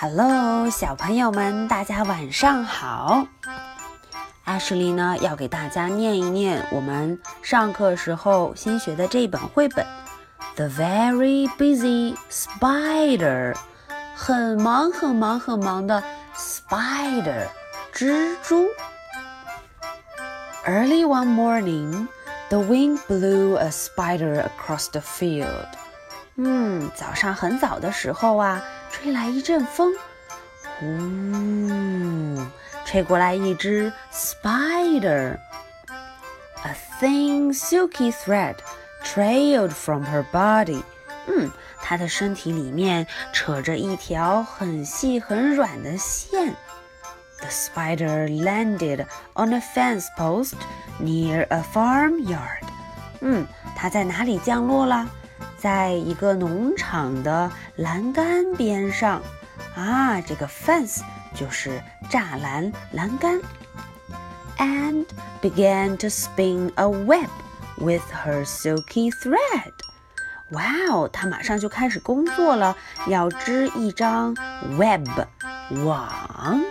[0.00, 3.26] Hello，小朋友们，大家晚上好。
[4.44, 9.84] 阿什利呢，要给大家念一念我们上课时候新学的这本绘本
[10.54, 13.54] 《The Very Busy Spider》，
[14.14, 16.00] 很忙很忙很忙的
[16.36, 17.48] Spider，
[17.92, 18.68] 蜘蛛。
[20.64, 22.06] Early one morning,
[22.50, 25.66] the wind blew a spider across the field.
[26.36, 28.62] 嗯，早上很早的时候啊。
[28.91, 29.93] 吹来一阵风，
[30.79, 30.85] 呼，
[32.85, 38.55] 吹过来一只 spider。A thin silky thread
[39.03, 40.83] trailed from her body。
[41.27, 46.55] 嗯，她的身体里面扯着一条很细很软的线。
[47.39, 50.53] The spider landed on a fence post
[51.01, 52.63] near a farmyard。
[53.19, 55.05] 嗯，它在哪里降落了？
[55.57, 59.21] 在一个农场的栏杆边上，
[59.75, 61.01] 啊，这个 fence
[61.33, 63.41] 就是栅栏、栏杆，
[64.57, 65.05] and
[65.41, 67.29] began to spin a web
[67.77, 69.71] with her silky thread。
[70.51, 72.75] 哇哦，她马上就开始工作了，
[73.07, 74.35] 要织一张
[74.77, 75.07] web
[75.83, 76.61] 网。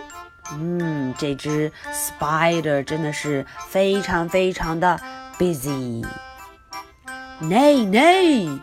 [0.51, 4.99] 嗯，这只 spider 真的是非常非常的
[5.39, 8.59] busy。Nay, nay。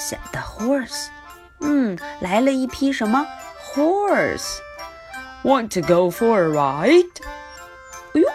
[0.00, 1.06] said the horse.
[1.60, 3.26] 嗯，来了一匹什么
[3.74, 4.58] horse?
[5.42, 7.22] Want to go for a ride?
[8.14, 8.28] 哎呦，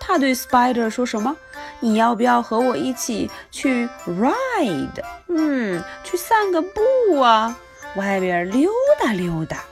[0.00, 1.36] 他对 Spider 说什么？
[1.80, 5.02] 你要不要和我一起去 ride？
[5.28, 7.56] 嗯，去散个步啊，
[7.96, 8.70] 外边溜
[9.02, 9.64] 达溜达。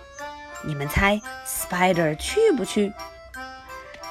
[0.65, 2.93] 你们猜 Spider 去不去？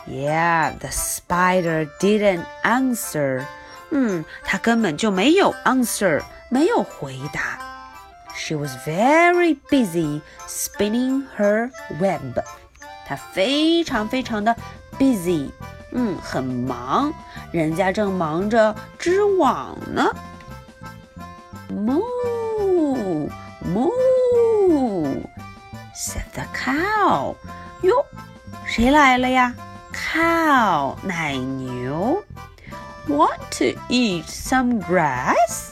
[0.08, 3.46] Yeah, the spider didn't answer.
[3.91, 6.23] 嗯，他根本就没有 answer。
[6.49, 7.59] 没有回答。
[8.37, 12.39] She was very busy spinning her web。
[13.05, 14.55] 她非常非常的
[14.99, 15.51] busy，
[15.91, 17.13] 嗯，很忙，
[17.51, 20.09] 人家正忙着织网呢。
[21.69, 22.03] Moo
[23.65, 25.23] moo
[25.95, 27.35] said the cow。
[27.83, 28.07] 哟，
[28.67, 29.53] 谁来了呀
[29.93, 32.23] ？Cow，奶牛。
[33.08, 35.72] Want to eat some grass？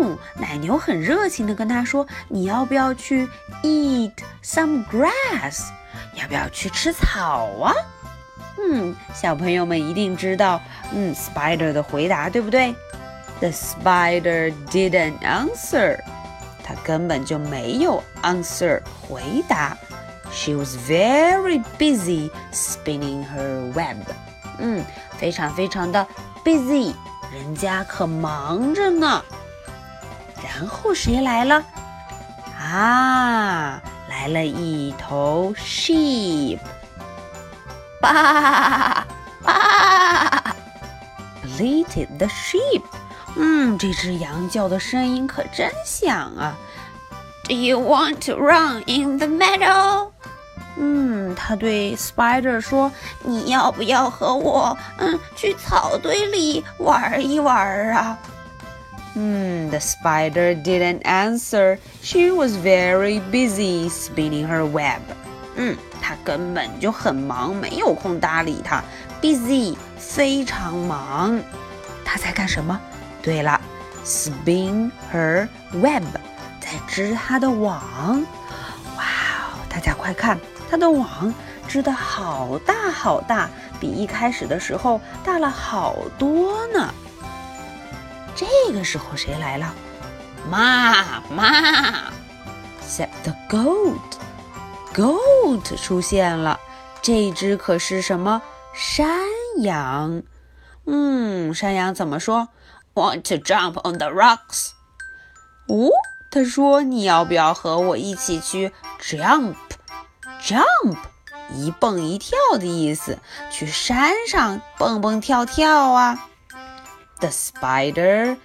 [0.00, 3.28] 嗯，奶牛很热情的跟他说：“你要不要去
[3.62, 4.12] eat
[4.42, 5.68] some grass？
[6.14, 7.72] 要不要去吃草啊？”
[8.60, 10.60] 嗯，小朋友们一定知道，
[10.92, 12.74] 嗯，Spider 的回答对不对？
[13.40, 16.00] The spider didn't answer，
[16.64, 19.76] 它根本就没有 answer 回答。
[20.32, 23.98] She was very busy spinning her web。
[24.58, 24.84] 嗯，
[25.16, 26.04] 非常非常的
[26.43, 26.93] busy，
[27.31, 29.23] 人家可忙着呢。
[30.43, 31.63] 然后谁来了？
[32.59, 36.59] 啊，来了一头 sheep，
[38.01, 39.05] 吧
[39.43, 40.55] 吧
[41.57, 42.81] ，bleated the sheep。
[43.35, 46.55] 嗯，这只羊叫的声音可真响啊
[47.47, 50.12] ！Do you want to run in the meadow？
[50.77, 52.91] 嗯，他对 Spider 说
[53.23, 58.17] ：“你要不要和我，嗯，去草堆里玩一玩啊？”
[59.15, 61.77] Hmm, the spider didn't answer.
[62.01, 65.01] She was very busy spinning her web.
[65.55, 68.83] 嗯，她根本就很忙，没有空搭理他。
[69.21, 71.39] Busy，非常忙。
[72.03, 72.81] 她在干什么？
[73.21, 73.61] 对了
[74.03, 76.03] ，spin her web，
[76.59, 77.79] 在织她的网。
[78.97, 80.39] 哇哦，大家快看，
[80.73, 81.31] 它的网
[81.67, 83.47] 织的好大好大，
[83.79, 86.91] 比一开始的时候大了好多呢。
[88.35, 89.71] 这个时候谁来了？
[90.49, 92.11] 妈妈
[92.83, 93.99] ，said the goat。
[94.95, 96.59] goat 出现了，
[97.03, 98.41] 这只可是什么
[98.73, 99.07] 山
[99.59, 100.23] 羊？
[100.87, 102.49] 嗯，山羊怎么说
[102.95, 104.71] ？Want to jump on the rocks？
[105.67, 105.91] 哦，
[106.31, 109.53] 他说你要不要和我一起去 jump？
[110.43, 110.97] Jump，
[111.53, 113.19] 一蹦一跳的意思，
[113.49, 116.27] 去山上蹦蹦跳跳啊。
[117.19, 118.37] The spider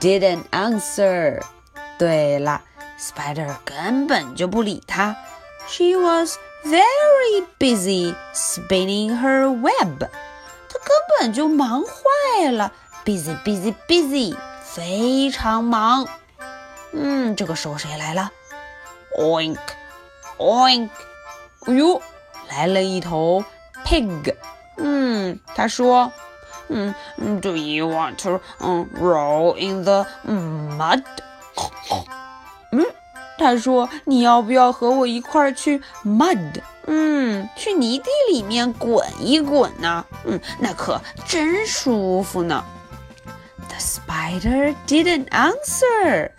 [0.00, 1.42] didn't answer.
[1.98, 2.62] 对了
[2.98, 5.16] ，Spider 根本就不理他。
[5.66, 10.00] She was very busy spinning her web.
[10.00, 12.72] 她根本就忙坏了
[13.04, 16.06] ，busy busy busy，非常忙。
[16.92, 18.30] 嗯，这个时候谁来了
[19.18, 19.58] ？Oink
[20.38, 20.90] oink，
[21.66, 22.00] 哎呦，
[22.48, 23.44] 来了一头
[23.84, 24.34] pig。
[24.76, 26.10] 嗯，他说。
[26.72, 26.94] 嗯
[27.40, 31.02] ，Do you want to 嗯 roll in the mud？
[32.70, 32.86] 嗯，
[33.36, 36.62] 他说：“你要不要和我一块儿去 mud？
[36.86, 40.04] 嗯，去泥地里面滚一滚呢？
[40.24, 42.64] 嗯，那可真舒服呢。”
[43.68, 46.30] The spider didn't answer.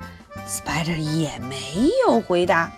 [0.47, 2.71] Spider 也没有回答。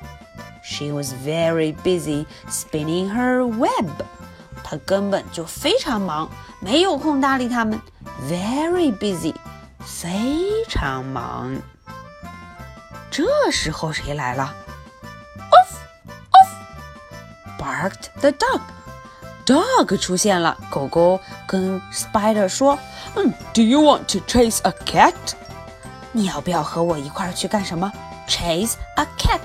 [0.64, 3.90] She was very busy spinning her web.
[4.64, 6.30] 她根本就非常忙，
[6.60, 7.82] 没有空搭理他们。
[8.30, 9.36] Very busy，
[9.80, 11.58] 非常忙。
[13.12, 14.56] 这时候谁来了
[15.52, 15.76] ？Off,
[16.32, 16.50] off,
[17.60, 18.62] barked the dog.
[19.46, 22.80] Dog 出现了，狗狗跟 Spider 说
[23.16, 25.14] ：“嗯，Do you want to chase a cat？
[26.14, 27.92] 你要不要和我一块儿去干什么
[28.28, 29.42] ？Chase a cat？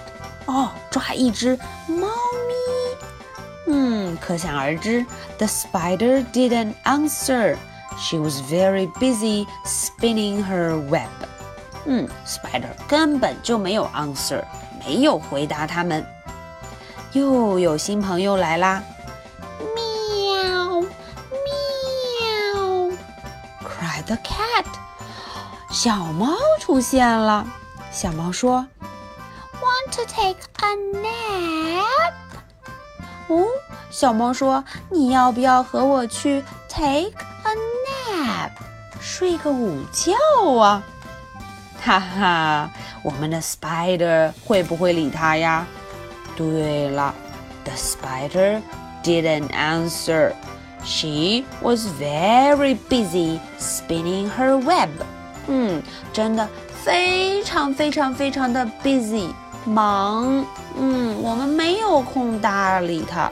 [0.49, 1.57] 哦，抓一只
[1.87, 2.09] 猫
[2.49, 3.69] 咪。
[3.69, 5.05] 嗯，可想而知
[5.37, 7.57] ，The spider didn't answer.
[7.99, 11.09] She was very busy spinning her web.
[11.85, 14.43] 嗯，Spider 根本就没有 answer，
[14.87, 16.07] 没有回答他们。
[17.13, 18.83] 又有新朋友来啦！
[19.75, 20.89] 喵喵
[23.63, 24.65] ，cried the cat。
[25.71, 27.47] 小猫出现了。
[27.91, 28.67] 小猫说
[30.19, 32.13] take a nap？”
[33.29, 33.45] 哦，
[33.91, 37.13] 小猫说：“你要不要和我去 take
[37.45, 37.55] a
[37.87, 38.51] nap，
[39.01, 40.13] 睡个午觉
[40.59, 40.83] 啊？”
[41.81, 42.71] 哈哈，
[43.03, 45.65] 我们的 Spider 会不会理它呀？
[46.37, 47.15] 对了
[47.65, 48.61] ，The spider
[49.03, 50.33] didn't answer.
[50.85, 54.91] She was very busy spinning her web.
[55.47, 55.83] 嗯，
[56.13, 56.49] 真的
[56.85, 59.33] 非常非常非常的 busy，
[59.69, 60.45] 忙。
[60.77, 63.31] 嗯，我们没有空搭理它。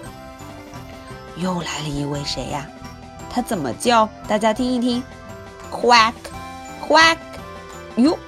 [1.36, 2.66] 又来了一位谁呀？
[3.30, 4.08] 他怎么叫？
[4.26, 5.02] 大家听一听
[5.70, 7.18] ，quack，quack，
[7.96, 8.18] 哟。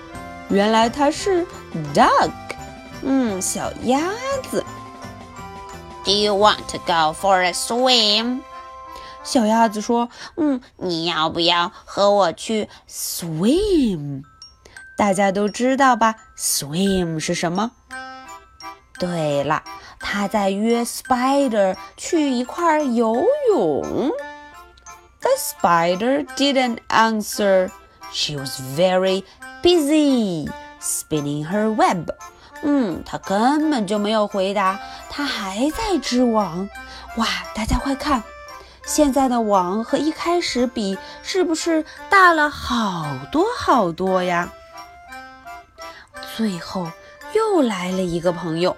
[0.50, 1.46] 原来它是
[1.94, 2.30] duck，
[3.02, 4.00] 嗯，小鸭
[4.50, 4.64] 子。
[6.04, 8.40] Do you want to go for a swim？
[9.22, 14.22] 小鸭子说：“嗯，你要不要和我去 swim？”
[14.98, 17.70] 大家都知道吧？swim 是什么？
[18.98, 19.62] 对了，
[20.00, 24.10] 他在约 Spider 去一块游泳。
[25.20, 27.70] The spider didn't answer.
[28.10, 29.22] She was very
[29.62, 30.50] busy
[30.80, 32.10] spinning her web。
[32.62, 36.68] 嗯，她根本就没有回答，她还在织网。
[37.18, 38.24] 哇，大家快看，
[38.84, 44.52] 现在的网和一开始比，是不是大了好多好多呀？
[46.38, 46.88] 最后
[47.32, 48.76] 又来了一个朋友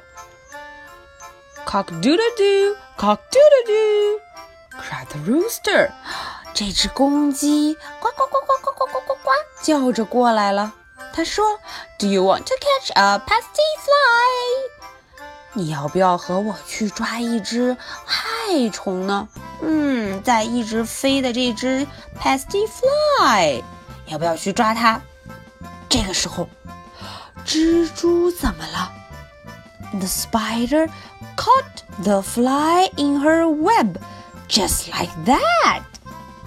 [1.66, 4.18] ，Cock doodle doo, cock doodle doo,
[4.80, 5.90] cried the rooster。
[6.54, 9.30] 这只公鸡呱呱呱呱呱呱呱呱呱
[9.60, 10.72] 叫着过来了。
[11.12, 11.44] 他说
[11.98, 15.20] ：“Do you want to catch a pasty fly？
[15.52, 17.76] 你要不要和我去抓一只
[18.06, 19.28] 害虫呢？
[19.60, 21.86] 嗯，在一直飞的这只
[22.18, 23.62] pasty fly，
[24.06, 25.02] 要不要去抓它？
[25.90, 26.48] 这个时候，
[27.50, 28.92] 蜘蛛怎么了
[29.98, 30.88] ？The spider
[31.36, 33.96] caught the fly in her web,
[34.48, 35.82] just like that。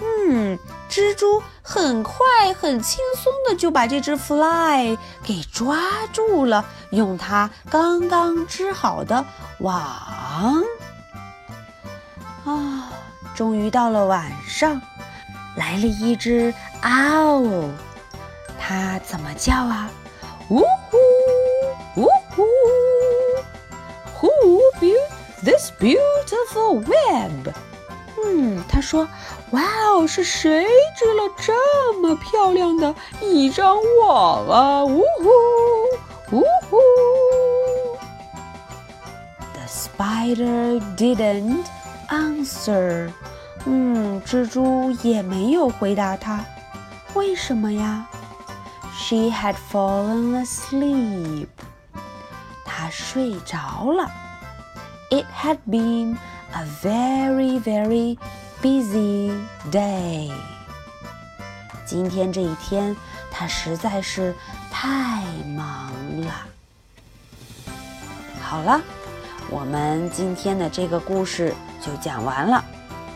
[0.00, 0.58] 嗯。”
[0.88, 2.14] 蜘蛛很快、
[2.58, 5.76] 很轻松的就把这只 fly 给抓
[6.12, 9.24] 住了，用它刚刚织好的
[9.58, 9.82] 网。
[12.44, 12.92] 啊，
[13.34, 14.80] 终于到了晚上，
[15.56, 17.70] 来了一只 owl，
[18.58, 19.90] 它怎么叫啊？
[20.48, 20.62] 呜
[25.83, 27.53] beautiful web？
[28.25, 29.07] 嗯，他说：“
[29.51, 29.61] 哇
[29.93, 30.65] 哦，是谁
[30.97, 35.03] 织了这么漂亮的一张网啊？”呜
[36.29, 36.77] 呼，呜呼。
[39.53, 41.65] The spider didn't
[42.09, 43.11] answer。
[43.65, 46.43] 嗯，蜘蛛也没有回答他。
[47.13, 48.07] 为什么呀？
[48.97, 51.47] She had fallen asleep。
[52.65, 54.09] 她睡着了。
[55.09, 56.17] It had been
[56.53, 58.17] a very, very
[58.61, 59.31] busy
[59.71, 60.31] day.
[61.85, 62.95] 今天这一天，
[63.31, 64.35] 他实在是
[64.71, 65.23] 太
[65.55, 65.91] 忙
[66.21, 66.31] 了。
[68.41, 68.81] 好了，
[69.49, 72.63] 我们今天的这个故事就讲完了。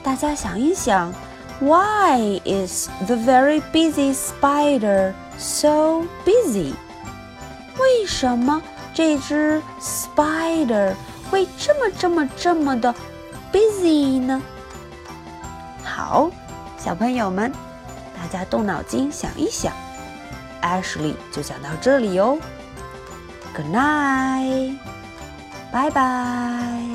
[0.01, 1.13] 大家想一想，
[1.59, 6.73] Why is the very busy spider so busy？
[7.79, 8.61] 为什么
[8.93, 10.93] 这只 spider
[11.30, 12.94] 会这么这么这么的
[13.52, 14.42] ？busy 呢？
[15.84, 16.30] 好，
[16.78, 17.52] 小朋友们，
[18.16, 19.72] 大家动脑筋想一想。
[20.62, 22.38] Ashley 就讲到这里哦。
[23.54, 24.76] Good night，
[25.72, 26.87] 拜拜。